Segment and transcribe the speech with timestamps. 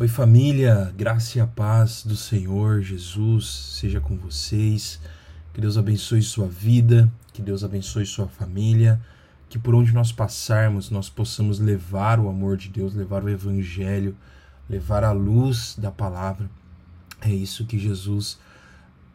[0.00, 3.48] Oi, família, graça e a paz do Senhor Jesus
[3.80, 5.00] seja com vocês.
[5.52, 9.00] Que Deus abençoe sua vida, que Deus abençoe sua família,
[9.48, 14.16] que por onde nós passarmos nós possamos levar o amor de Deus, levar o Evangelho,
[14.70, 16.48] levar a luz da palavra.
[17.20, 18.38] É isso que Jesus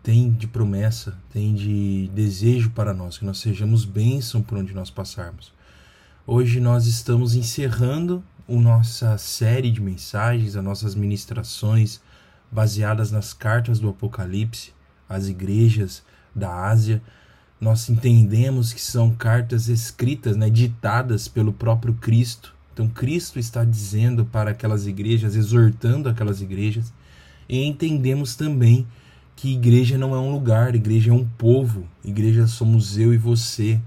[0.04, 4.90] tem de promessa, tem de desejo para nós, que nós sejamos bênção por onde nós
[4.90, 5.54] passarmos.
[6.28, 12.02] Hoje nós estamos encerrando a nossa série de mensagens, as nossas ministrações
[12.52, 14.74] baseadas nas cartas do Apocalipse,
[15.08, 16.04] às igrejas
[16.36, 17.02] da Ásia.
[17.60, 22.54] Nós entendemos que são cartas escritas, né, ditadas pelo próprio Cristo.
[22.74, 26.92] Então, Cristo está dizendo para aquelas igrejas, exortando aquelas igrejas,
[27.48, 28.88] e entendemos também
[29.36, 33.80] que igreja não é um lugar, igreja é um povo, igreja somos eu e você.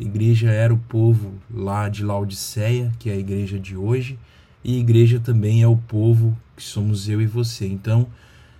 [0.00, 4.18] Igreja era o povo lá de Laodiceia, que é a igreja de hoje,
[4.64, 7.66] e igreja também é o povo que somos eu e você.
[7.66, 8.06] Então,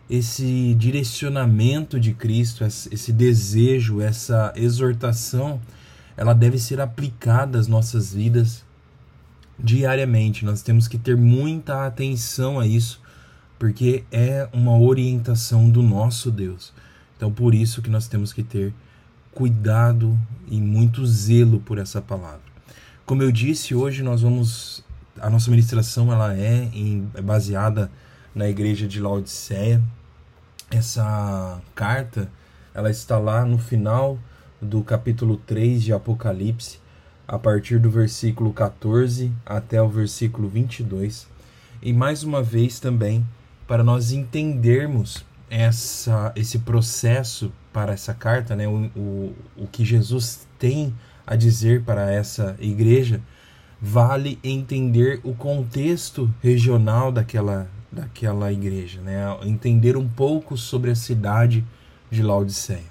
[0.09, 5.59] esse direcionamento de Cristo, esse desejo, essa exortação,
[6.15, 8.63] ela deve ser aplicada às nossas vidas
[9.59, 10.45] diariamente.
[10.45, 13.01] Nós temos que ter muita atenção a isso,
[13.59, 16.73] porque é uma orientação do nosso Deus.
[17.17, 18.75] Então, por isso que nós temos que ter
[19.41, 20.19] cuidado
[20.51, 22.43] e muito zelo por essa palavra.
[23.07, 24.85] Como eu disse, hoje nós vamos
[25.19, 27.91] a nossa ministração ela é, em, é baseada
[28.35, 29.83] na igreja de Laodiceia.
[30.71, 32.31] Essa carta,
[32.75, 34.19] ela está lá no final
[34.61, 36.79] do capítulo 3 de Apocalipse,
[37.27, 41.27] a partir do versículo 14 até o versículo 22.
[41.81, 43.27] E mais uma vez também,
[43.67, 50.47] para nós entendermos essa, esse processo para essa carta, né, o, o, o que Jesus
[50.59, 50.95] tem
[51.27, 53.21] a dizer para essa igreja,
[53.81, 59.25] vale entender o contexto regional daquela, daquela igreja, né?
[59.45, 61.65] entender um pouco sobre a cidade
[62.11, 62.91] de Laodiceia.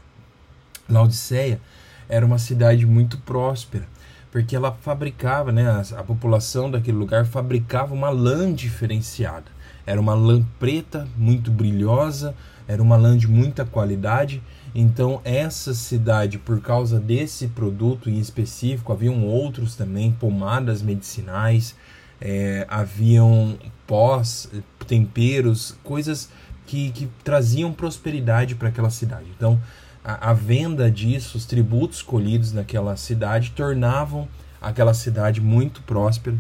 [0.89, 1.59] Laodiceia
[2.07, 3.85] era uma cidade muito próspera,
[4.31, 9.45] porque ela fabricava, né, a, a população daquele lugar fabricava uma lã diferenciada.
[9.85, 12.35] Era uma lã preta, muito brilhosa,
[12.67, 14.41] era uma lã de muita qualidade.
[14.73, 21.75] Então, essa cidade, por causa desse produto em específico, haviam outros também, pomadas medicinais,
[22.21, 23.57] é, haviam
[23.87, 24.49] pós,
[24.87, 26.29] temperos, coisas
[26.67, 29.25] que, que traziam prosperidade para aquela cidade.
[29.35, 29.59] Então,
[30.03, 34.27] a, a, venda disso, os tributos colhidos naquela cidade, tornavam
[34.61, 36.37] aquela cidade muito próspera.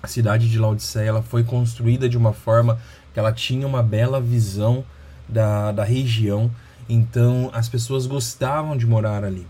[0.00, 2.78] A cidade de Laodiceia ela foi construída de uma forma
[3.12, 4.84] que ela tinha uma bela visão
[5.28, 6.50] da, da região,
[6.88, 9.46] então as pessoas gostavam de morar ali.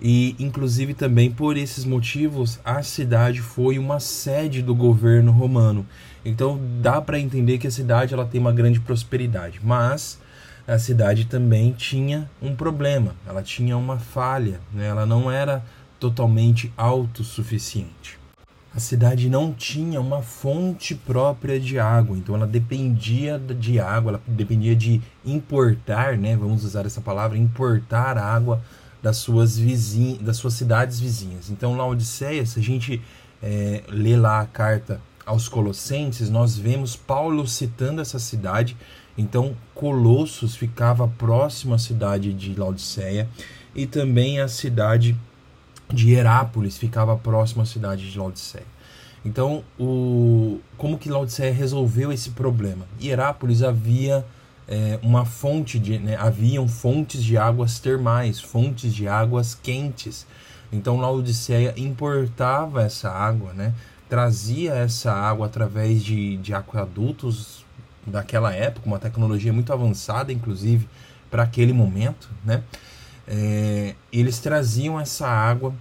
[0.00, 5.86] E, inclusive, também por esses motivos, a cidade foi uma sede do governo romano.
[6.24, 9.60] Então, dá para entender que a cidade ela tem uma grande prosperidade.
[9.62, 10.18] Mas
[10.66, 14.86] a cidade também tinha um problema, ela tinha uma falha, né?
[14.88, 15.64] ela não era
[16.00, 18.23] totalmente autossuficiente
[18.74, 24.22] a cidade não tinha uma fonte própria de água, então ela dependia de água, ela
[24.26, 28.60] dependia de importar, né, vamos usar essa palavra, importar água
[29.00, 31.50] das suas vizinhas, das suas cidades vizinhas.
[31.50, 33.00] Então, Laodiceia, se a gente
[33.42, 38.76] é, lê lá a carta aos Colossenses, nós vemos Paulo citando essa cidade.
[39.16, 43.28] Então, Colossos ficava próximo à cidade de Laodiceia
[43.74, 45.33] e também a cidade de
[45.92, 48.66] Herápolis ficava próximo à cidade de Laodiceia.
[49.24, 52.86] Então, o, como que Laodiceia resolveu esse problema?
[53.00, 54.24] Em Herápolis havia
[54.68, 60.26] é, uma fonte de, né, haviam fontes de águas termais, fontes de águas quentes.
[60.70, 63.72] Então, Laodiceia importava essa água, né,
[64.08, 67.64] trazia essa água através de, de aquedutos
[68.06, 70.86] daquela época, uma tecnologia muito avançada, inclusive,
[71.30, 72.62] para aquele momento, né?
[73.26, 75.74] É, eles traziam essa água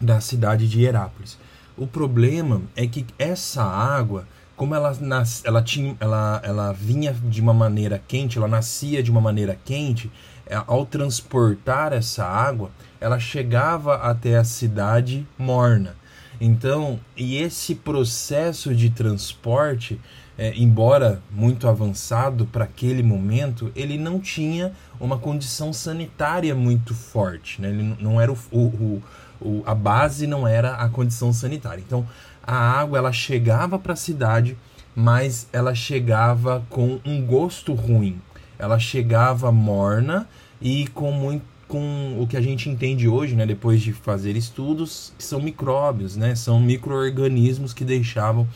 [0.00, 1.38] da cidade de Herápolis.
[1.76, 4.26] O problema é que essa água,
[4.56, 9.10] como ela, nas, ela, tinha, ela, ela vinha de uma maneira quente, ela nascia de
[9.10, 10.10] uma maneira quente,
[10.46, 15.96] é, ao transportar essa água, ela chegava até a cidade morna.
[16.40, 20.00] Então, e esse processo de transporte
[20.36, 27.60] é, embora muito avançado para aquele momento, ele não tinha uma condição sanitária muito forte.
[27.60, 27.68] Né?
[27.68, 29.02] Ele não era o, o,
[29.40, 31.82] o, a base não era a condição sanitária.
[31.86, 32.06] Então
[32.42, 34.56] a água ela chegava para a cidade,
[34.94, 38.20] mas ela chegava com um gosto ruim.
[38.58, 40.28] Ela chegava morna
[40.60, 45.12] e com muito com o que a gente entende hoje, né, depois de fazer estudos,
[45.16, 48.46] que são micróbios, né, são microorganismos que deixavam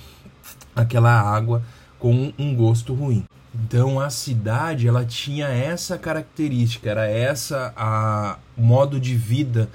[0.77, 1.63] aquela água
[1.99, 3.25] com um gosto ruim.
[3.65, 9.69] Então a cidade ela tinha essa característica, era essa a modo de vida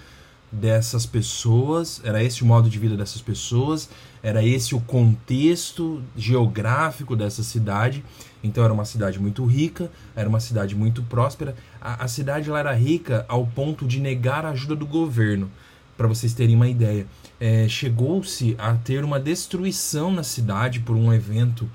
[0.50, 3.89] dessas pessoas, era esse o modo de vida dessas pessoas,
[4.21, 8.03] era esse o contexto geográfico dessa cidade.
[8.44, 11.56] Então era uma cidade muito rica, era uma cidade muito próspera.
[11.81, 15.51] A, a cidade ela era rica ao ponto de negar a ajuda do governo.
[15.97, 17.06] Para vocês terem uma ideia,
[17.39, 21.69] é, chegou-se a ter uma destruição na cidade por um evento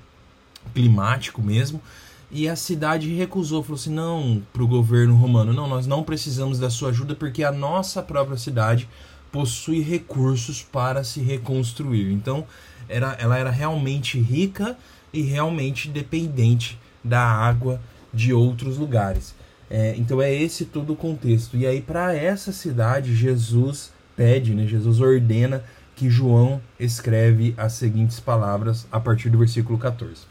[0.73, 1.81] climático mesmo.
[2.31, 6.59] E a cidade recusou, falou assim: não, para o governo romano, não, nós não precisamos
[6.59, 8.87] da sua ajuda porque a nossa própria cidade
[9.31, 12.11] possui recursos para se reconstruir.
[12.11, 12.45] Então,
[12.87, 14.77] era, ela era realmente rica
[15.11, 17.81] e realmente dependente da água
[18.13, 19.35] de outros lugares.
[19.69, 21.55] É, então, é esse todo o contexto.
[21.57, 25.63] E aí, para essa cidade, Jesus pede, né, Jesus ordena
[25.95, 30.28] que João escreve as seguintes palavras a partir do versículo 14.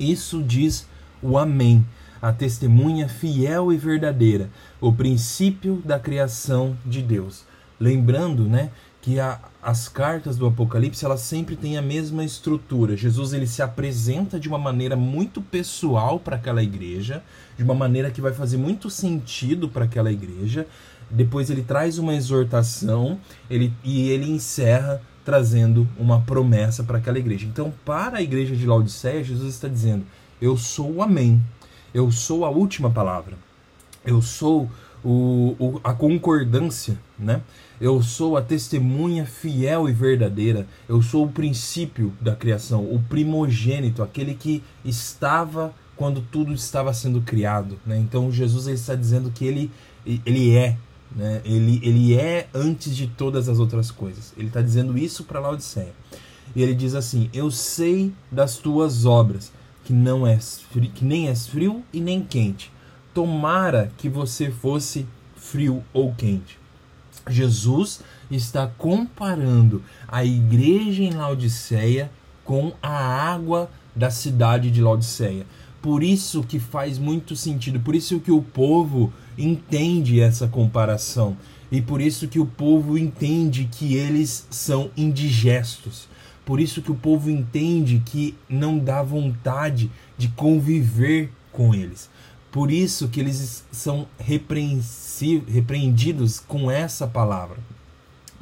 [0.00, 0.88] Isso diz
[1.22, 1.86] o Amém,
[2.22, 4.48] a testemunha fiel e verdadeira,
[4.80, 7.44] o princípio da criação de Deus.
[7.78, 8.70] Lembrando, né,
[9.02, 12.96] que a, as cartas do Apocalipse elas sempre têm a mesma estrutura.
[12.96, 17.22] Jesus ele se apresenta de uma maneira muito pessoal para aquela igreja,
[17.56, 20.66] de uma maneira que vai fazer muito sentido para aquela igreja.
[21.10, 23.18] Depois ele traz uma exortação,
[23.50, 27.46] ele e ele encerra trazendo uma promessa para aquela igreja.
[27.46, 30.04] Então, para a igreja de Laodiceia, Jesus está dizendo:
[30.40, 31.40] eu sou o Amém.
[31.92, 33.36] Eu sou a última palavra.
[34.04, 34.70] Eu sou
[35.04, 37.42] o, o, a concordância, né?
[37.78, 40.66] Eu sou a testemunha fiel e verdadeira.
[40.88, 47.20] Eu sou o princípio da criação, o primogênito, aquele que estava quando tudo estava sendo
[47.20, 47.78] criado.
[47.84, 47.98] Né?
[47.98, 49.70] Então Jesus está dizendo que ele,
[50.06, 50.76] ele é,
[51.14, 51.40] né?
[51.44, 54.32] ele, ele é antes de todas as outras coisas.
[54.36, 55.92] Ele está dizendo isso para Laodiceia.
[56.54, 59.52] E ele diz assim: Eu sei das tuas obras
[59.84, 62.72] que não é frio, que nem és frio e nem quente.
[63.12, 66.58] Tomara que você fosse frio ou quente.
[67.28, 72.10] Jesus está comparando a igreja em Laodiceia
[72.44, 75.46] com a água da cidade de Laodiceia.
[75.82, 81.36] Por isso que faz muito sentido, por isso que o povo entende essa comparação
[81.70, 86.08] e por isso que o povo entende que eles são indigestos.
[86.44, 92.10] Por isso que o povo entende que não dá vontade de conviver com eles.
[92.50, 97.58] Por isso que eles são repreendidos com essa palavra.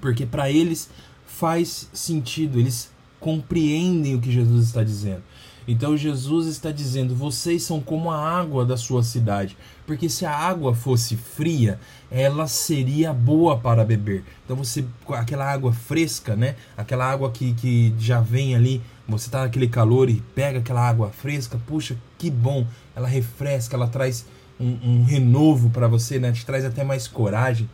[0.01, 0.89] Porque para eles
[1.27, 2.91] faz sentido, eles
[3.21, 5.23] compreendem o que Jesus está dizendo.
[5.69, 9.55] Então Jesus está dizendo: vocês são como a água da sua cidade.
[9.87, 11.79] Porque se a água fosse fria,
[12.11, 14.25] ela seria boa para beber.
[14.45, 16.57] Então você, aquela água fresca, né?
[16.75, 21.11] Aquela água que, que já vem ali, você está naquele calor e pega aquela água
[21.11, 22.67] fresca, puxa, que bom!
[22.97, 24.25] Ela refresca, ela traz
[24.59, 26.33] um, um renovo para você, né?
[26.33, 27.69] Te traz até mais coragem.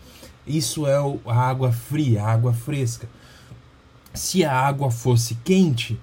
[0.45, 0.97] Isso é
[1.27, 3.09] a água fria, a água fresca.
[4.13, 5.99] Se a água fosse quente,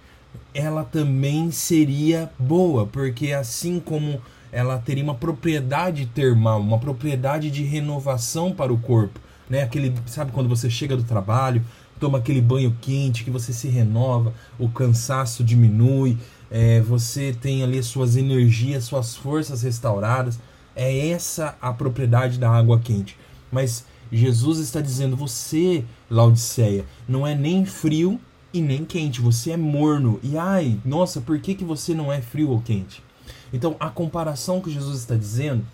[0.54, 4.22] ela também seria boa, porque assim como
[4.52, 9.20] ela teria uma propriedade termal, uma propriedade de renovação para o corpo,
[9.50, 9.64] né?
[9.64, 11.64] Aquele, sabe quando você chega do trabalho,
[12.00, 16.18] toma aquele banho quente, que você se renova, o cansaço diminui,
[16.50, 20.40] é, você tem ali suas energias, suas forças restauradas.
[20.76, 23.18] É essa a propriedade da água quente.
[23.52, 28.20] Mas Jesus está dizendo: você, Laodiceia, não é nem frio
[28.54, 30.20] e nem quente, você é morno.
[30.22, 33.04] E ai, nossa, por que, que você não é frio ou quente?
[33.54, 35.66] Então, a comparação que Jesus está dizendo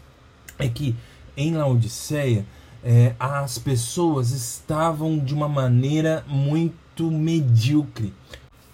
[0.57, 0.95] é que
[1.35, 2.45] em Laodiceia
[2.83, 8.13] é, as pessoas estavam de uma maneira muito medíocre.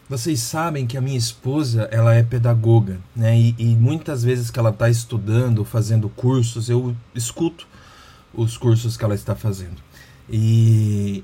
[0.10, 3.38] Vocês sabem que a minha esposa ela é pedagoga, né?
[3.38, 7.68] E, e muitas vezes que ela está estudando, fazendo cursos, eu escuto
[8.34, 9.82] os cursos que ela está fazendo.
[10.30, 10.83] E,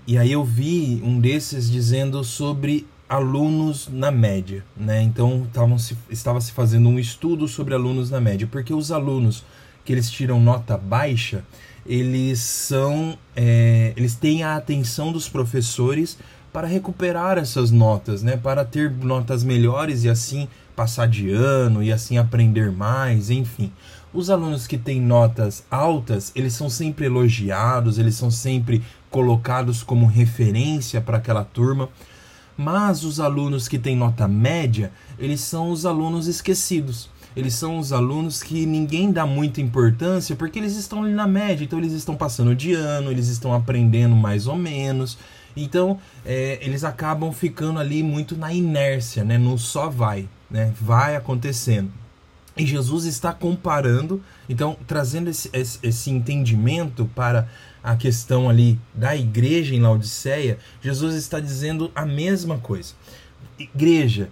[0.09, 5.03] e aí eu vi um desses dizendo sobre alunos na média, né?
[5.03, 5.47] Então
[5.77, 9.45] se, estava se fazendo um estudo sobre alunos na média, porque os alunos
[9.85, 11.43] que eles tiram nota baixa,
[11.85, 16.17] eles são, é, eles têm a atenção dos professores
[16.51, 18.35] para recuperar essas notas, né?
[18.35, 23.71] Para ter notas melhores e assim passar de ano e assim aprender mais, enfim.
[24.11, 30.05] Os alunos que têm notas altas, eles são sempre elogiados, eles são sempre colocados como
[30.05, 31.89] referência para aquela turma.
[32.57, 37.09] Mas os alunos que têm nota média, eles são os alunos esquecidos.
[37.35, 41.63] Eles são os alunos que ninguém dá muita importância porque eles estão ali na média,
[41.63, 45.17] então eles estão passando de ano, eles estão aprendendo mais ou menos.
[45.55, 49.37] Então, é, eles acabam ficando ali muito na inércia, né?
[49.37, 50.73] No só vai, né?
[50.79, 51.91] Vai acontecendo.
[52.59, 57.47] E Jesus está comparando, então, trazendo esse, esse, esse entendimento para
[57.81, 62.95] a questão ali da igreja em Laodiceia, Jesus está dizendo a mesma coisa.
[63.57, 64.27] Igreja,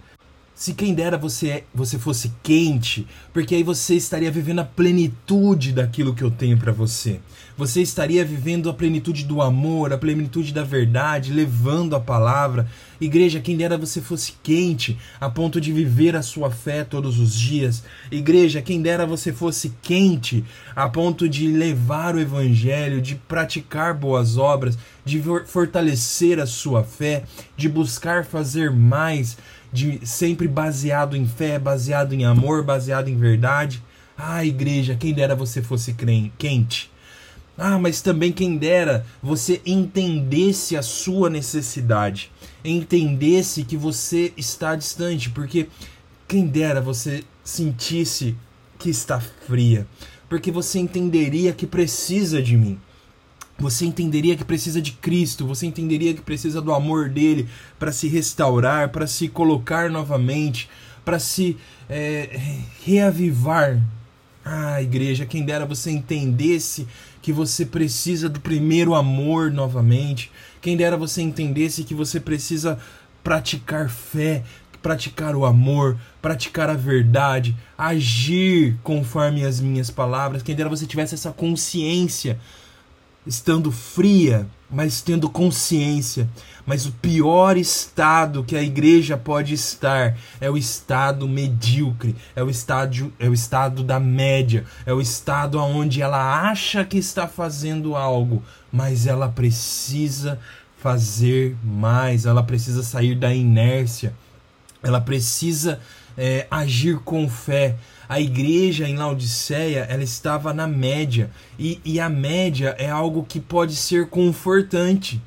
[0.58, 5.72] se quem dera você, é, você fosse quente, porque aí você estaria vivendo a plenitude
[5.72, 7.20] daquilo que eu tenho para você.
[7.56, 12.68] Você estaria vivendo a plenitude do amor, a plenitude da verdade, levando a palavra.
[13.00, 17.32] Igreja, quem dera você fosse quente, a ponto de viver a sua fé todos os
[17.32, 17.84] dias.
[18.10, 24.36] Igreja, quem dera você fosse quente, a ponto de levar o evangelho, de praticar boas
[24.36, 27.22] obras, de fortalecer a sua fé,
[27.56, 29.36] de buscar fazer mais
[29.72, 33.82] de sempre baseado em fé, baseado em amor, baseado em verdade.
[34.16, 35.94] Ah, igreja, quem dera você fosse
[36.38, 36.90] quente.
[37.56, 42.30] Ah, mas também quem dera você entendesse a sua necessidade,
[42.64, 45.68] entendesse que você está distante, porque
[46.28, 48.36] quem dera você sentisse
[48.78, 49.86] que está fria,
[50.28, 52.78] porque você entenderia que precisa de mim
[53.58, 57.48] você entenderia que precisa de Cristo, você entenderia que precisa do amor dele
[57.78, 60.70] para se restaurar, para se colocar novamente,
[61.04, 61.56] para se
[61.90, 62.38] é,
[62.84, 63.82] reavivar.
[64.44, 66.86] Ah, igreja, quem dera você entendesse
[67.20, 70.30] que você precisa do primeiro amor novamente.
[70.62, 72.78] Quem dera você entendesse que você precisa
[73.24, 74.44] praticar fé,
[74.80, 80.42] praticar o amor, praticar a verdade, agir conforme as minhas palavras.
[80.42, 82.38] Quem dera você tivesse essa consciência
[83.26, 86.28] estando fria, mas tendo consciência.
[86.66, 92.50] Mas o pior estado que a igreja pode estar é o estado medíocre, é o
[92.50, 97.96] estado, é o estado da média, é o estado onde ela acha que está fazendo
[97.96, 100.38] algo, mas ela precisa
[100.76, 104.12] fazer mais, ela precisa sair da inércia,
[104.82, 105.80] ela precisa
[106.18, 107.76] é, agir com fé
[108.08, 111.30] a igreja em Laodiceia ela estava na média.
[111.58, 115.20] E, e a média é algo que pode ser confortante.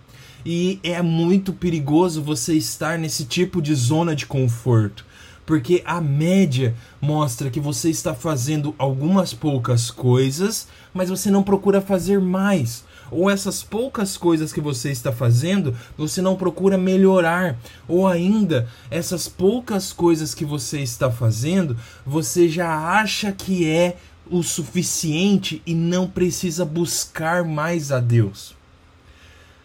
[0.44, 5.06] E é muito perigoso você estar nesse tipo de zona de conforto.
[5.46, 11.82] Porque a média mostra que você está fazendo algumas poucas coisas, mas você não procura
[11.82, 18.08] fazer mais ou essas poucas coisas que você está fazendo, você não procura melhorar, ou
[18.08, 23.98] ainda essas poucas coisas que você está fazendo, você já acha que é
[24.30, 28.56] o suficiente e não precisa buscar mais a Deus.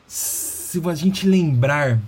[0.06, 2.00] Se a gente lembrar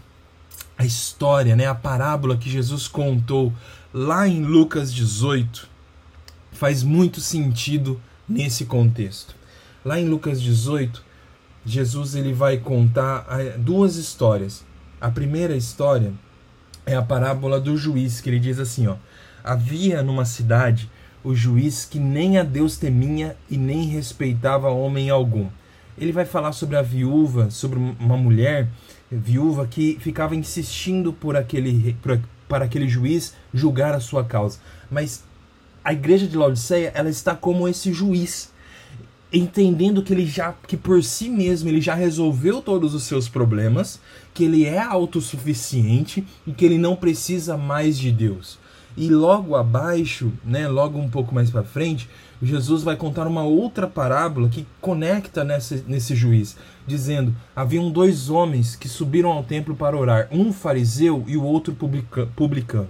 [0.77, 3.53] a história, né, a parábola que Jesus contou
[3.93, 5.69] lá em Lucas 18,
[6.53, 9.35] faz muito sentido nesse contexto.
[9.85, 11.03] Lá em Lucas 18,
[11.71, 13.27] Jesus ele vai contar
[13.59, 14.65] duas histórias.
[15.01, 16.13] A primeira história
[16.87, 18.97] é a parábola do juiz, que ele diz assim, ó:
[19.45, 20.91] Havia numa cidade
[21.23, 25.49] o juiz que nem a Deus temia e nem respeitava homem algum.
[25.97, 28.69] Ele vai falar sobre a viúva, sobre uma mulher
[29.11, 34.59] viúva que ficava insistindo por aquele por, para aquele juiz julgar a sua causa.
[34.91, 35.25] Mas
[35.85, 38.53] a igreja de Laodiceia, ela está como esse juiz
[39.33, 44.01] entendendo que ele já que por si mesmo ele já resolveu todos os seus problemas,
[44.33, 48.59] que ele é autossuficiente e que ele não precisa mais de Deus.
[48.97, 52.09] E logo abaixo, né, logo um pouco mais para frente,
[52.43, 56.57] Jesus vai contar uma outra parábola que conecta nesse, nesse juiz,
[56.87, 61.77] dizendo: Haviam dois homens que subiram ao templo para orar, um fariseu e o outro
[62.35, 62.89] publicano.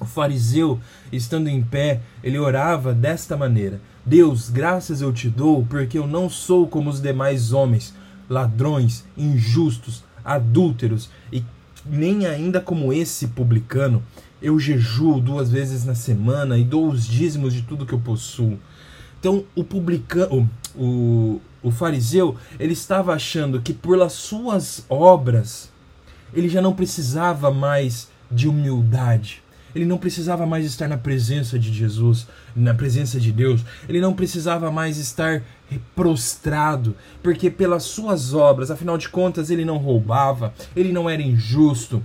[0.00, 0.80] O fariseu,
[1.12, 6.30] estando em pé, ele orava desta maneira: Deus, graças eu te dou, porque eu não
[6.30, 7.94] sou como os demais homens,
[8.28, 11.44] ladrões, injustos, adúlteros e
[11.84, 14.02] nem ainda como esse publicano.
[14.40, 18.58] Eu jejuo duas vezes na semana e dou os dízimos de tudo que eu possuo.
[19.18, 25.70] Então, o publicano, o, o fariseu, ele estava achando que por as suas obras
[26.32, 29.42] ele já não precisava mais de humildade
[29.74, 33.64] ele não precisava mais estar na presença de Jesus, na presença de Deus.
[33.88, 35.42] Ele não precisava mais estar
[35.94, 42.02] prostrado, porque pelas suas obras, afinal de contas, ele não roubava, ele não era injusto,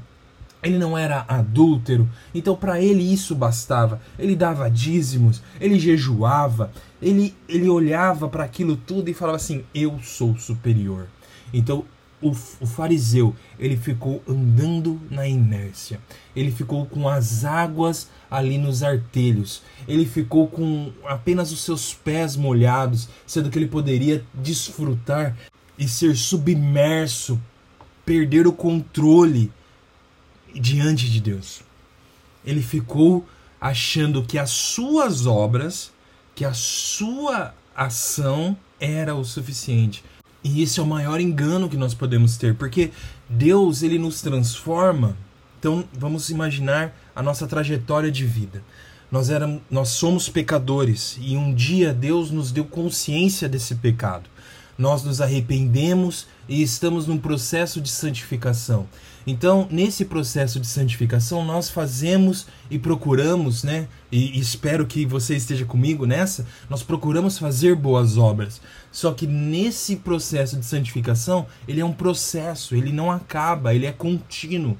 [0.62, 4.02] ele não era adúltero, então para ele isso bastava.
[4.18, 10.00] Ele dava dízimos, ele jejuava, ele, ele olhava para aquilo tudo e falava assim: Eu
[10.02, 11.08] sou superior.
[11.54, 11.86] Então
[12.22, 16.00] o, o fariseu ele ficou andando na inércia,
[16.36, 22.36] ele ficou com as águas ali nos artelhos, ele ficou com apenas os seus pés
[22.36, 25.36] molhados, sendo que ele poderia desfrutar
[25.78, 27.40] e ser submerso
[28.06, 29.52] perder o controle
[30.54, 31.62] diante de Deus.
[32.46, 33.26] Ele ficou
[33.60, 35.92] achando que as suas obras,
[36.36, 40.04] que a sua ação era o suficiente.
[40.48, 42.92] E esse é o maior engano que nós podemos ter, porque
[43.28, 45.18] Deus ele nos transforma.
[45.58, 48.64] Então, vamos imaginar a nossa trajetória de vida.
[49.12, 54.30] Nós éramos, nós somos pecadores e um dia Deus nos deu consciência desse pecado
[54.78, 58.88] nós nos arrependemos e estamos num processo de santificação.
[59.28, 63.88] Então, nesse processo de santificação, nós fazemos e procuramos, né?
[64.12, 66.46] E espero que você esteja comigo nessa.
[66.70, 68.62] Nós procuramos fazer boas obras.
[68.92, 73.92] Só que nesse processo de santificação, ele é um processo, ele não acaba, ele é
[73.92, 74.78] contínuo.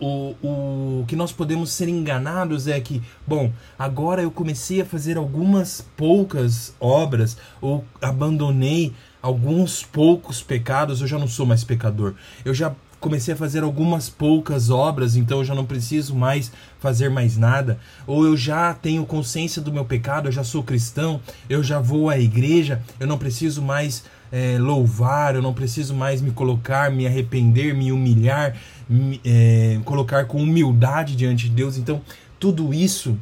[0.00, 5.18] O, o que nós podemos ser enganados é que, bom, agora eu comecei a fazer
[5.18, 12.14] algumas poucas obras ou abandonei alguns poucos pecados, eu já não sou mais pecador.
[12.44, 17.10] Eu já comecei a fazer algumas poucas obras, então eu já não preciso mais fazer
[17.10, 21.62] mais nada, ou eu já tenho consciência do meu pecado, eu já sou cristão, eu
[21.64, 26.30] já vou à igreja, eu não preciso mais é, louvar, eu não preciso mais me
[26.30, 28.56] colocar, me arrepender, me humilhar,
[28.88, 31.76] me, é, colocar com humildade diante de Deus.
[31.76, 32.00] Então,
[32.38, 33.18] tudo isso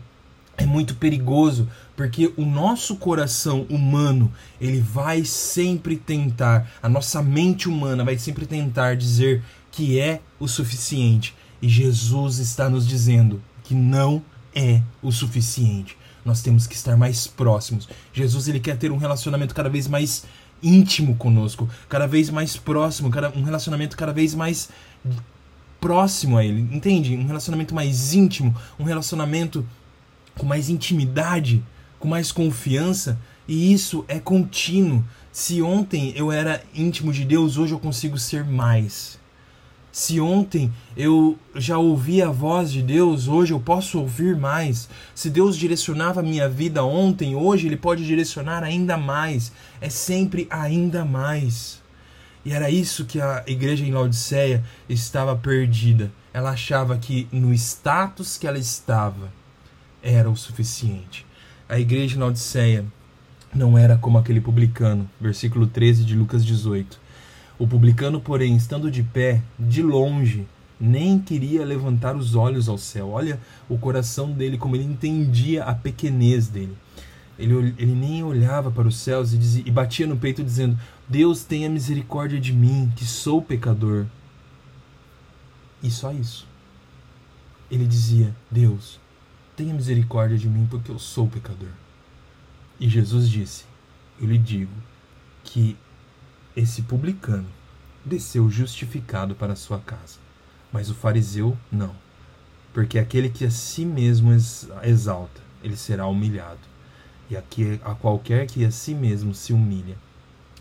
[0.61, 7.67] é muito perigoso, porque o nosso coração humano, ele vai sempre tentar, a nossa mente
[7.67, 11.35] humana vai sempre tentar dizer que é o suficiente.
[11.63, 14.23] E Jesus está nos dizendo que não
[14.55, 15.97] é o suficiente.
[16.25, 17.89] Nós temos que estar mais próximos.
[18.13, 20.25] Jesus ele quer ter um relacionamento cada vez mais
[20.63, 24.69] íntimo conosco, cada vez mais próximo, um relacionamento cada vez mais
[25.81, 27.17] próximo a ele, entende?
[27.17, 29.67] Um relacionamento mais íntimo, um relacionamento
[30.41, 31.63] com mais intimidade,
[31.99, 35.05] com mais confiança, e isso é contínuo.
[35.31, 39.21] Se ontem eu era íntimo de Deus, hoje eu consigo ser mais.
[39.93, 44.89] Se ontem eu já ouvi a voz de Deus, hoje eu posso ouvir mais.
[45.15, 49.53] Se Deus direcionava a minha vida ontem, hoje Ele pode direcionar ainda mais.
[49.79, 51.83] É sempre ainda mais.
[52.47, 56.11] E era isso que a igreja em Laodiceia estava perdida.
[56.33, 59.39] Ela achava que no status que ela estava,
[60.03, 61.27] era o suficiente.
[61.69, 62.85] A igreja na Odisseia
[63.55, 66.99] não era como aquele publicano, versículo 13 de Lucas 18.
[67.59, 70.47] O publicano, porém, estando de pé, de longe,
[70.81, 73.11] nem queria levantar os olhos ao céu.
[73.11, 76.77] Olha o coração dele, como ele entendia a pequenez dele.
[77.39, 81.43] Ele, ele nem olhava para os céus e, dizia, e batia no peito, dizendo: Deus
[81.43, 84.07] tenha misericórdia de mim, que sou pecador.
[85.83, 86.47] E só isso.
[87.71, 89.00] Ele dizia: Deus,
[89.61, 91.69] tenha misericórdia de mim, porque eu sou pecador.
[92.81, 93.65] E Jesus disse:
[94.19, 94.73] Eu lhe digo
[95.45, 95.77] que
[96.57, 97.47] esse publicano
[98.03, 100.17] desceu justificado para sua casa,
[100.73, 101.95] mas o fariseu não.
[102.73, 104.33] Porque aquele que a si mesmo
[104.83, 106.61] exalta, ele será humilhado,
[107.29, 109.99] e a qualquer que a si mesmo se humilha,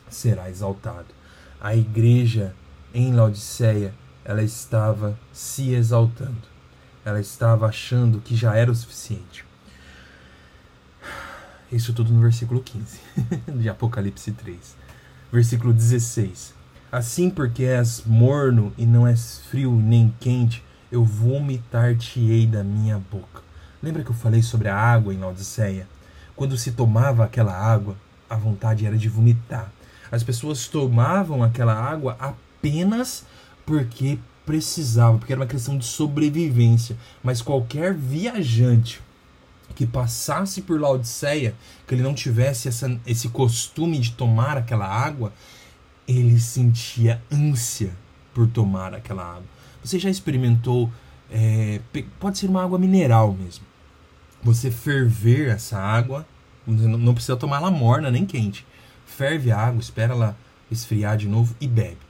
[0.10, 1.08] será exaltado.
[1.62, 2.54] A igreja
[2.94, 3.94] em Laodiceia,
[4.26, 6.59] ela estava se exaltando
[7.10, 9.45] ela estava achando que já era o suficiente.
[11.72, 13.00] Isso tudo no versículo 15
[13.60, 14.78] de Apocalipse 3.
[15.32, 16.54] Versículo 16.
[16.91, 23.43] Assim porque és morno e não és frio nem quente, eu vomitar-te-ei da minha boca.
[23.82, 25.88] Lembra que eu falei sobre a água em Laodiceia?
[26.36, 27.95] Quando se tomava aquela água,
[28.30, 29.72] a vontade era de vomitar.
[30.12, 33.26] As pessoas tomavam aquela água apenas
[33.65, 34.17] porque
[34.50, 36.98] precisava, porque era uma questão de sobrevivência.
[37.24, 39.00] Mas qualquer viajante
[39.76, 41.54] que passasse por Laodiceia,
[41.88, 45.32] que ele não tivesse essa, esse costume de tomar aquela água,
[46.08, 47.92] ele sentia ânsia
[48.34, 49.46] por tomar aquela água.
[49.84, 50.92] Você já experimentou?
[51.32, 51.80] É,
[52.20, 53.64] pode ser uma água mineral mesmo.
[54.42, 56.26] Você ferver essa água,
[56.66, 58.66] não precisa tomar ela morna nem quente.
[59.06, 60.36] Ferve a água, espera ela
[60.72, 62.09] esfriar de novo e bebe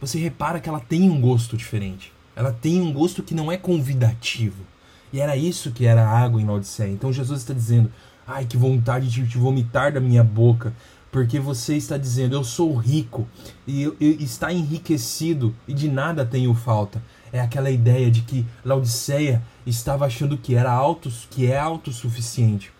[0.00, 2.12] você repara que ela tem um gosto diferente.
[2.34, 4.64] Ela tem um gosto que não é convidativo.
[5.12, 6.90] E era isso que era a água em Laodiceia.
[6.90, 7.92] Então Jesus está dizendo:
[8.26, 10.72] ai, que vontade de te vomitar da minha boca,
[11.10, 13.28] porque você está dizendo: eu sou rico
[13.66, 17.02] e eu, eu, está enriquecido e de nada tenho falta.
[17.32, 22.72] É aquela ideia de que Laodiceia estava achando que era auto, que é autossuficiente.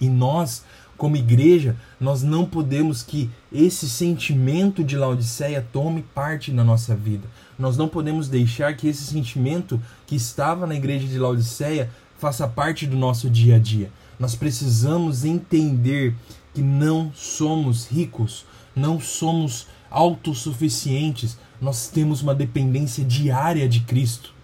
[0.00, 0.64] E nós
[1.00, 7.26] como igreja, nós não podemos que esse sentimento de Laodiceia tome parte na nossa vida.
[7.58, 12.86] Nós não podemos deixar que esse sentimento que estava na igreja de Laodiceia faça parte
[12.86, 13.90] do nosso dia a dia.
[14.18, 16.14] Nós precisamos entender
[16.52, 18.44] que não somos ricos,
[18.76, 24.34] não somos autossuficientes, nós temos uma dependência diária de Cristo.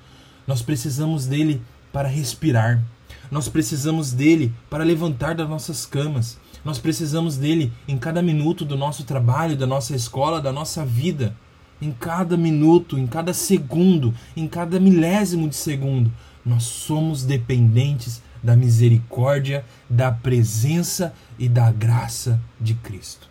[0.46, 1.60] Nós precisamos dele
[1.92, 2.82] para respirar.
[3.30, 6.38] Nós precisamos dele para levantar das nossas camas.
[6.66, 11.32] Nós precisamos dele em cada minuto do nosso trabalho, da nossa escola, da nossa vida.
[11.80, 16.12] Em cada minuto, em cada segundo, em cada milésimo de segundo.
[16.44, 23.30] Nós somos dependentes da misericórdia, da presença e da graça de Cristo.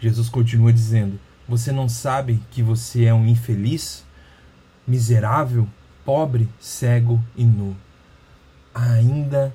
[0.00, 4.04] Jesus continua dizendo: Você não sabe que você é um infeliz,
[4.84, 5.68] miserável,
[6.04, 7.76] pobre, cego e nu.
[8.74, 9.54] Ainda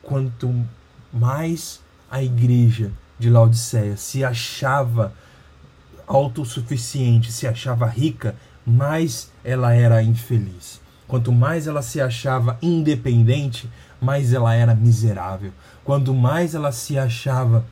[0.00, 0.64] quanto
[1.12, 5.12] mais a igreja de Laodiceia se achava
[6.06, 8.34] autossuficiente, se achava rica,
[8.66, 10.80] mais ela era infeliz.
[11.06, 13.68] Quanto mais ela se achava independente,
[14.00, 15.52] mais ela era miserável.
[15.84, 17.64] Quanto mais ela se achava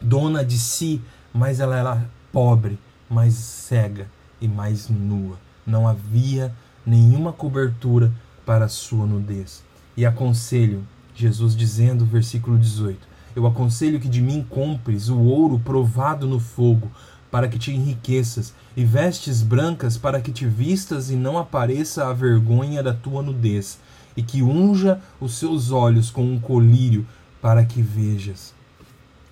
[0.00, 1.00] dona de si,
[1.32, 4.08] mais ela era pobre, mais cega
[4.40, 5.36] e mais nua.
[5.66, 6.52] Não havia
[6.84, 8.10] nenhuma cobertura
[8.44, 9.62] para a sua nudez.
[9.96, 10.82] E aconselho,
[11.14, 16.90] Jesus dizendo, versículo 18: Eu aconselho que de mim compres o ouro provado no fogo,
[17.30, 22.12] para que te enriqueças, e vestes brancas para que te vistas e não apareça a
[22.12, 23.78] vergonha da tua nudez,
[24.14, 27.06] e que unja os seus olhos com um colírio
[27.40, 28.54] para que vejas.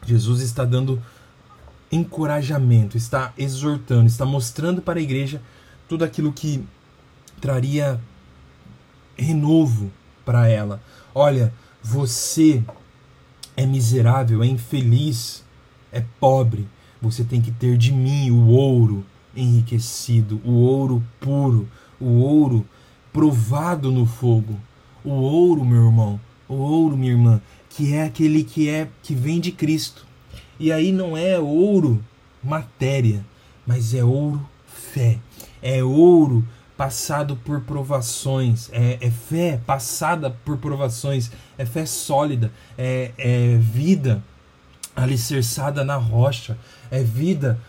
[0.07, 1.01] Jesus está dando
[1.93, 5.43] encorajamento, está exortando, está mostrando para a igreja
[5.89, 6.65] tudo aquilo que
[7.41, 8.01] traria
[9.17, 9.91] renovo
[10.25, 10.81] para ela.
[11.15, 12.63] Olha, você
[13.61, 15.45] é miserável, é infeliz,
[15.93, 16.67] é pobre.
[17.03, 19.05] Você tem que ter de mim o ouro
[19.37, 21.69] enriquecido, o ouro puro,
[22.01, 22.67] o ouro
[23.13, 24.59] provado no fogo.
[25.05, 26.19] O ouro, meu irmão,
[26.49, 30.07] o ouro, minha irmã, que é aquele que é que vem de Cristo.
[30.59, 32.03] E aí não é ouro
[32.43, 33.25] matéria,
[33.67, 35.19] mas é ouro fé.
[35.63, 36.47] É ouro
[36.81, 44.25] passado por provações, é, é fé passada por provações, é fé sólida, é, é vida
[44.97, 46.57] alicerçada na rocha,
[46.91, 47.61] é vida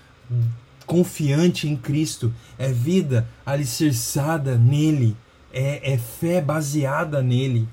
[0.86, 5.18] confiante em Cristo, é vida alicerçada nele,
[5.52, 7.68] é, é fé baseada nele.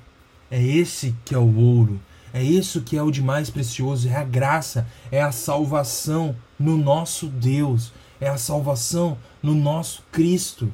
[0.50, 2.00] É esse que é o ouro,
[2.34, 6.76] é isso que é o de mais precioso, é a graça, é a salvação no
[6.76, 10.72] nosso Deus, é a salvação no nosso Cristo.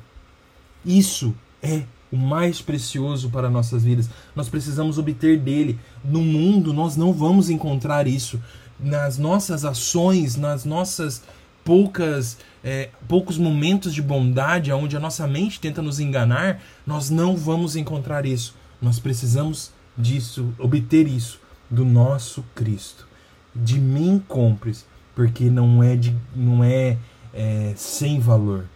[0.85, 4.09] Isso é o mais precioso para nossas vidas.
[4.37, 5.79] Nós precisamos obter dele.
[6.05, 8.41] No mundo nós não vamos encontrar isso.
[8.79, 11.23] Nas nossas ações, nas nossas
[11.65, 17.37] poucas é, poucos momentos de bondade onde a nossa mente tenta nos enganar, nós não
[17.37, 18.55] vamos encontrar isso.
[18.81, 23.07] Nós precisamos disso, obter isso do nosso Cristo.
[23.55, 26.97] De mim compres, porque não é de, não é,
[27.33, 28.67] é sem valor.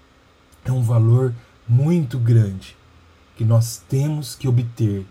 [0.65, 1.35] É um valor
[1.69, 2.77] muito grande
[3.37, 5.07] que nós temos que obter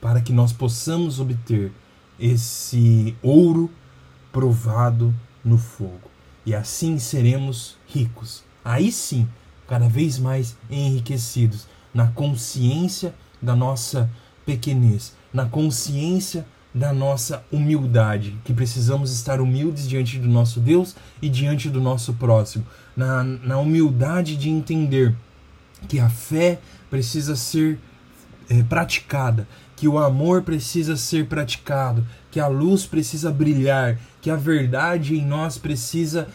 [0.00, 1.72] para que nós possamos obter
[2.18, 3.70] esse ouro
[4.32, 6.10] provado no fogo
[6.46, 8.44] e assim seremos ricos.
[8.64, 9.28] Aí sim,
[9.66, 14.08] cada vez mais enriquecidos na consciência da nossa
[14.44, 21.28] pequenez, na consciência da nossa humildade, que precisamos estar humildes diante do nosso Deus e
[21.28, 25.16] diante do nosso próximo, na, na humildade de entender
[25.88, 26.58] que a fé
[26.90, 27.78] precisa ser
[28.48, 34.36] é, praticada, que o amor precisa ser praticado, que a luz precisa brilhar, que a
[34.36, 36.28] verdade em nós precisa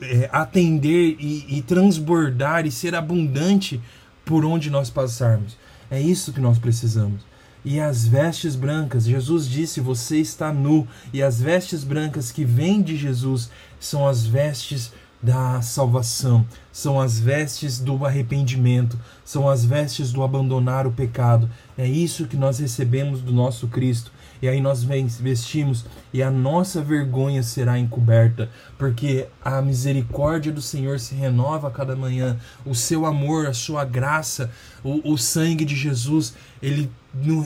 [0.00, 3.80] é, atender e, e transbordar e ser abundante
[4.24, 5.56] por onde nós passarmos.
[5.90, 7.22] É isso que nós precisamos.
[7.64, 10.86] E as vestes brancas, Jesus disse: Você está nu.
[11.12, 14.92] E as vestes brancas que vêm de Jesus são as vestes
[15.22, 21.48] da salvação, são as vestes do arrependimento, são as vestes do abandonar o pecado.
[21.78, 24.10] É isso que nós recebemos do nosso Cristo.
[24.42, 30.98] E aí nós vestimos e a nossa vergonha será encoberta, porque a misericórdia do Senhor
[30.98, 32.36] se renova a cada manhã.
[32.66, 34.50] O seu amor, a sua graça,
[34.82, 36.90] o, o sangue de Jesus, ele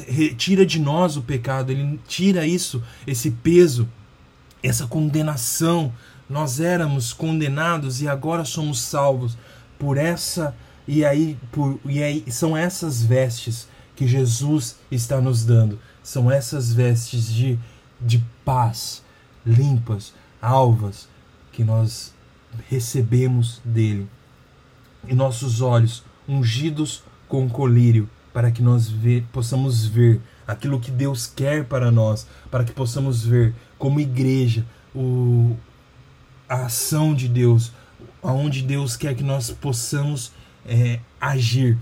[0.06, 3.86] retira de nós o pecado, ele tira isso, esse peso,
[4.62, 5.92] essa condenação
[6.28, 9.36] nós éramos condenados e agora somos salvos
[9.78, 10.54] por essa
[10.88, 15.78] e aí por e aí são essas vestes que Jesus está nos dando.
[16.02, 17.58] São essas vestes de
[18.00, 19.02] de paz,
[19.44, 21.08] limpas, alvas
[21.52, 22.14] que nós
[22.68, 24.08] recebemos dele.
[25.06, 28.92] E nossos olhos ungidos com colírio para que nós
[29.32, 35.56] possamos ver aquilo que Deus quer para nós, para que possamos ver como igreja o,
[36.48, 37.72] a ação de Deus,
[38.22, 40.32] aonde Deus quer que nós possamos
[40.64, 41.78] é, agir.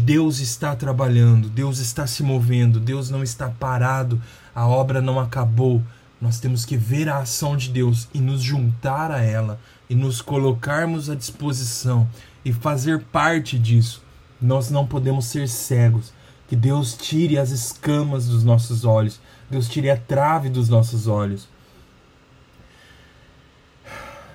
[0.00, 4.20] Deus está trabalhando, Deus está se movendo, Deus não está parado,
[4.54, 5.82] a obra não acabou.
[6.20, 10.20] Nós temos que ver a ação de Deus e nos juntar a ela e nos
[10.20, 12.08] colocarmos à disposição
[12.44, 14.02] e fazer parte disso.
[14.40, 16.12] Nós não podemos ser cegos.
[16.48, 19.20] Que Deus tire as escamas dos nossos olhos,
[19.50, 21.48] Deus tire a trave dos nossos olhos.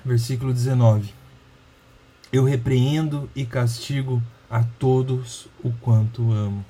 [0.04, 1.12] Versículo 19.
[2.32, 6.64] Eu repreendo e castigo a todos o quanto amo.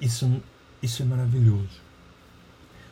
[0.00, 0.42] Isso,
[0.82, 1.80] isso é maravilhoso.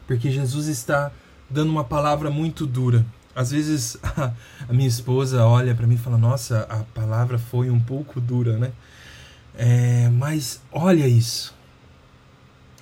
[0.06, 1.10] Porque Jesus está
[1.48, 3.04] dando uma palavra muito dura.
[3.34, 4.32] Às vezes a,
[4.68, 8.56] a minha esposa olha para mim e fala: Nossa, a palavra foi um pouco dura,
[8.56, 8.72] né?
[9.54, 11.54] É, mas olha isso.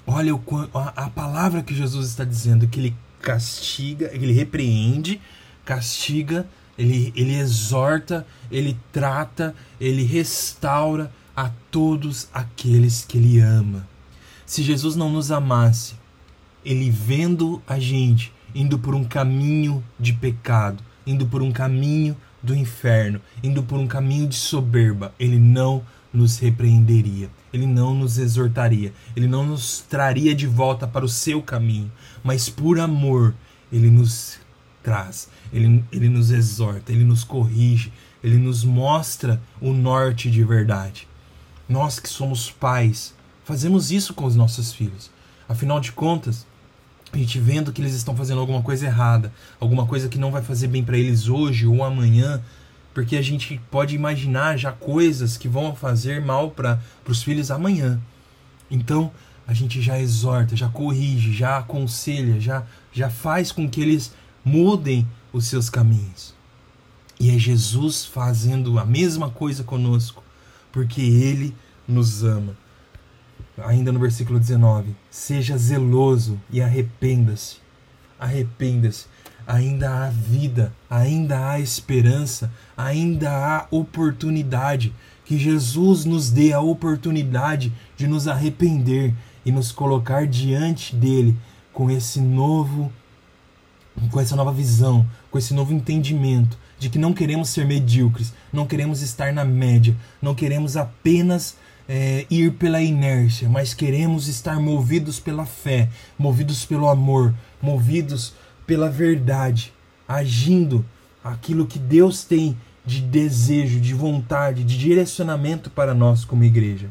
[0.06, 0.42] Olha o,
[0.74, 5.20] a, a palavra que Jesus está dizendo: que ele castiga, ele repreende,
[5.68, 13.86] castiga ele, ele exorta, ele trata, ele restaura a todos aqueles que ele ama.
[14.46, 15.96] Se Jesus não nos amasse,
[16.64, 22.54] ele vendo a gente indo por um caminho de pecado, indo por um caminho do
[22.54, 28.92] inferno, indo por um caminho de soberba, ele não nos repreenderia, ele não nos exortaria,
[29.14, 31.90] ele não nos traria de volta para o seu caminho,
[32.22, 33.34] mas por amor,
[33.70, 34.37] ele nos
[34.88, 37.92] traz, ele, ele nos exorta, ele nos corrige,
[38.24, 41.06] ele nos mostra o norte de verdade.
[41.68, 45.10] Nós que somos pais, fazemos isso com os nossos filhos.
[45.46, 46.46] Afinal de contas,
[47.12, 50.40] a gente vendo que eles estão fazendo alguma coisa errada, alguma coisa que não vai
[50.40, 52.42] fazer bem para eles hoje ou amanhã,
[52.94, 58.00] porque a gente pode imaginar já coisas que vão fazer mal para os filhos amanhã.
[58.70, 59.12] Então,
[59.46, 64.12] a gente já exorta, já corrige, já aconselha, já, já faz com que eles
[64.48, 66.34] mudem os seus caminhos.
[67.20, 70.22] E é Jesus fazendo a mesma coisa conosco,
[70.72, 71.54] porque Ele
[71.86, 72.56] nos ama.
[73.66, 77.56] Ainda no versículo 19: Seja zeloso e arrependa-se.
[78.18, 79.06] Arrependa-se.
[79.46, 84.94] Ainda há vida, ainda há esperança, ainda há oportunidade.
[85.24, 91.36] Que Jesus nos dê a oportunidade de nos arrepender e nos colocar diante dele
[91.72, 92.92] com esse novo
[94.10, 98.66] com essa nova visão, com esse novo entendimento de que não queremos ser medíocres, não
[98.66, 101.56] queremos estar na média, não queremos apenas
[101.88, 108.34] é, ir pela inércia, mas queremos estar movidos pela fé, movidos pelo amor, movidos
[108.66, 109.72] pela verdade,
[110.06, 110.84] agindo
[111.24, 116.88] aquilo que Deus tem de desejo, de vontade, de direcionamento para nós como igreja.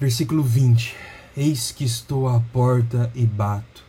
[0.00, 0.94] Versículo 20:
[1.36, 3.87] Eis que estou à porta e bato.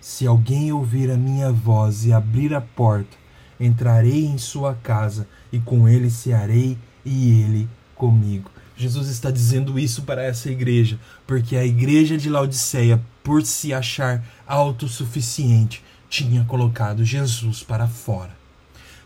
[0.00, 3.16] Se alguém ouvir a minha voz e abrir a porta,
[3.58, 8.50] entrarei em sua casa e com ele cearei e ele comigo.
[8.76, 14.24] Jesus está dizendo isso para essa igreja, porque a igreja de Laodiceia, por se achar
[14.46, 18.34] autossuficiente, tinha colocado Jesus para fora.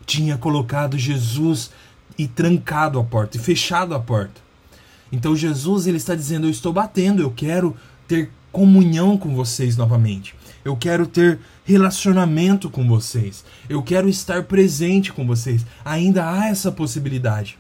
[0.06, 1.72] Tinha colocado Jesus
[2.16, 4.40] e trancado a porta e fechado a porta.
[5.10, 7.76] Então Jesus ele está dizendo: Eu estou batendo, eu quero
[8.06, 10.36] ter comunhão com vocês novamente.
[10.64, 13.44] Eu quero ter relacionamento com vocês.
[13.68, 15.64] Eu quero estar presente com vocês.
[15.84, 17.58] Ainda há essa possibilidade.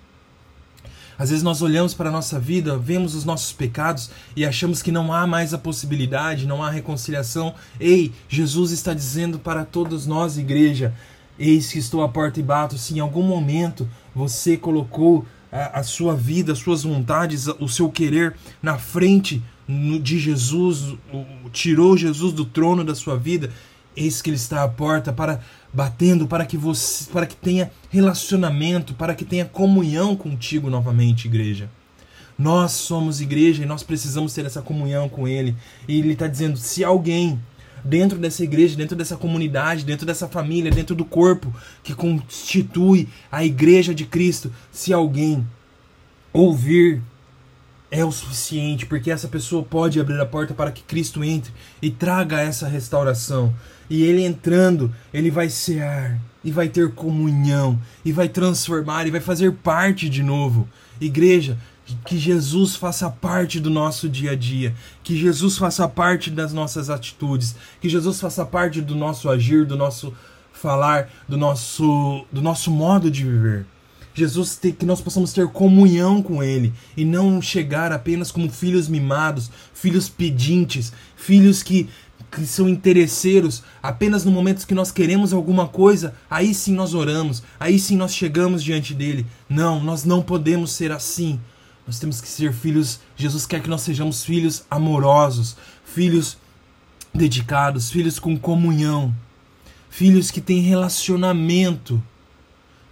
[1.18, 4.90] Às vezes nós olhamos para a nossa vida, vemos os nossos pecados e achamos que
[4.90, 7.54] não há mais a possibilidade, não há reconciliação.
[7.78, 10.92] Ei, Jesus está dizendo para todos nós, igreja:
[11.38, 12.76] Eis que estou à porta e bato.
[12.78, 17.88] Se em algum momento você colocou a, a sua vida, as suas vontades, o seu
[17.88, 20.94] querer na frente de Jesus,
[21.52, 23.50] tirou Jesus do trono da sua vida,
[23.96, 25.40] eis que ele está à porta para
[25.72, 31.68] batendo para que você, para que tenha relacionamento, para que tenha comunhão contigo novamente, igreja.
[32.38, 35.54] Nós somos igreja e nós precisamos ter essa comunhão com ele.
[35.88, 37.40] E ele está dizendo: se alguém
[37.84, 43.44] dentro dessa igreja, dentro dessa comunidade, dentro dessa família, dentro do corpo que constitui a
[43.44, 45.46] igreja de Cristo, se alguém
[46.32, 47.02] ouvir
[47.94, 51.90] é o suficiente, porque essa pessoa pode abrir a porta para que Cristo entre e
[51.90, 53.54] traga essa restauração.
[53.88, 59.20] E ele entrando, ele vai cear, e vai ter comunhão, e vai transformar, e vai
[59.20, 60.68] fazer parte de novo.
[61.00, 61.56] Igreja,
[62.04, 66.90] que Jesus faça parte do nosso dia a dia, que Jesus faça parte das nossas
[66.90, 70.12] atitudes, que Jesus faça parte do nosso agir, do nosso
[70.52, 73.66] falar, do nosso, do nosso modo de viver.
[74.14, 79.50] Jesus, que nós possamos ter comunhão com Ele e não chegar apenas como filhos mimados,
[79.74, 81.88] filhos pedintes, filhos que
[82.34, 87.42] que são interesseiros, apenas no momento que nós queremos alguma coisa, aí sim nós oramos,
[87.60, 89.24] aí sim nós chegamos diante dele.
[89.48, 91.38] Não, nós não podemos ser assim.
[91.86, 92.98] Nós temos que ser filhos.
[93.16, 96.36] Jesus quer que nós sejamos filhos amorosos, filhos
[97.14, 99.14] dedicados, filhos com comunhão,
[99.88, 102.02] filhos que têm relacionamento,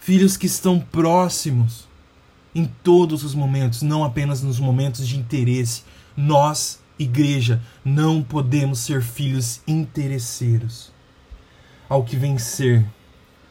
[0.03, 1.89] filhos que estão próximos
[2.55, 5.85] em todos os momentos, não apenas nos momentos de interesse.
[6.17, 10.93] Nós Igreja, não podemos ser filhos interesseiros.
[11.89, 12.85] Ao que vencer,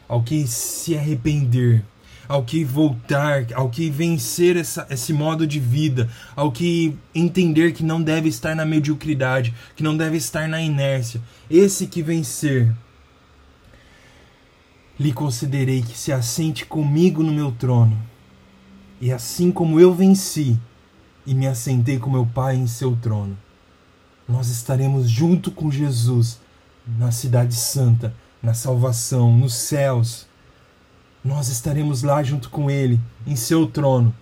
[0.08, 1.84] ao que se arrepender,
[2.28, 7.84] ao que voltar, ao que vencer essa, esse modo de vida, ao que entender que
[7.84, 11.22] não deve estar na mediocridade, que não deve estar na inércia.
[11.50, 12.74] Esse que vencer,
[15.00, 17.98] lhe considerei que se assente comigo no meu trono.
[19.00, 20.60] E assim como eu venci,
[21.26, 23.38] e me assentei com meu Pai em seu trono.
[24.28, 26.40] Nós estaremos junto com Jesus
[26.88, 30.28] na Cidade Santa, na salvação, nos céus.
[31.24, 34.14] Nós estaremos lá junto com Ele, em seu trono,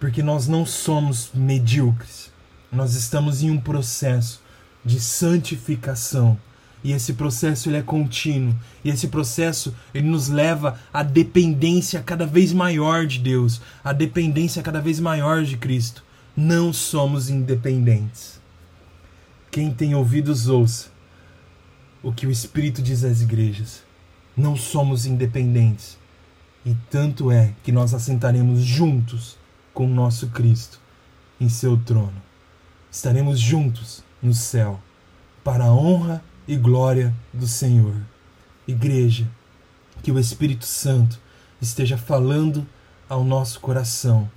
[0.00, 2.32] porque nós não somos medíocres.
[2.72, 4.42] Nós estamos em um processo
[4.84, 6.38] de santificação.
[6.84, 8.54] E esse processo ele é contínuo.
[8.84, 14.62] E esse processo ele nos leva à dependência cada vez maior de Deus, à dependência
[14.62, 16.04] cada vez maior de Cristo
[16.36, 18.40] não somos independentes.
[19.50, 20.92] Quem tem ouvidos, ouça
[22.02, 23.82] o que o Espírito diz às igrejas.
[24.36, 25.96] Não somos independentes.
[26.66, 29.38] E tanto é que nós assentaremos juntos
[29.72, 30.80] com o nosso Cristo
[31.40, 32.20] em seu trono.
[32.90, 34.80] Estaremos juntos no céu,
[35.42, 37.94] para a honra e glória do Senhor.
[38.66, 39.26] Igreja,
[40.02, 41.18] que o Espírito Santo
[41.60, 42.66] esteja falando
[43.08, 44.30] ao nosso coração.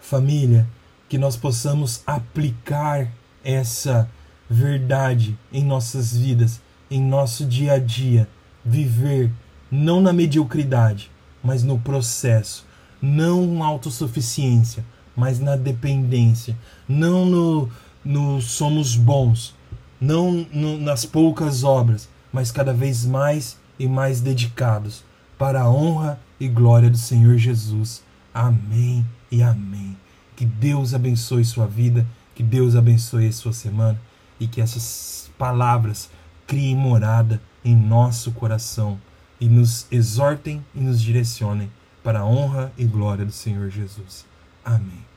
[0.00, 0.66] Família,
[1.08, 3.08] que nós possamos aplicar
[3.42, 4.08] essa
[4.48, 8.28] verdade em nossas vidas, em nosso dia a dia,
[8.64, 9.30] viver
[9.70, 11.10] não na mediocridade,
[11.42, 12.66] mas no processo,
[13.00, 16.56] não na autossuficiência, mas na dependência,
[16.88, 17.70] não no,
[18.04, 19.54] no somos bons,
[20.00, 25.04] não no, nas poucas obras, mas cada vez mais e mais dedicados
[25.38, 28.02] para a honra e glória do Senhor Jesus.
[28.32, 29.96] Amém e amém.
[30.36, 34.00] Que Deus abençoe sua vida, que Deus abençoe a sua semana
[34.38, 36.10] e que essas palavras
[36.46, 38.98] criem morada em nosso coração
[39.40, 41.70] e nos exortem e nos direcionem
[42.02, 44.24] para a honra e glória do Senhor Jesus.
[44.64, 45.07] Amém.